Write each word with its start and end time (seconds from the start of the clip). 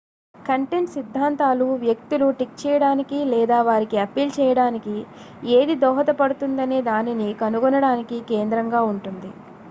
content 0.35 0.91
సిద్ధాంతాలు 0.93 1.65
వ్యక్తులు 1.81 2.27
tick 2.37 2.55
చేయడానికి 2.61 3.17
లేదా 3.31 3.57
వారికి 3.67 3.97
అప్పీల్ 4.03 4.31
చేయడానికి 4.37 4.95
ఏది 5.57 5.75
దోహదపడుతుందనే 5.83 6.79
దానిని 6.89 7.29
కనుగొనడానికి 7.43 8.19
కేంద్రంగా 8.31 8.81
ఉంటుంది 8.91 9.31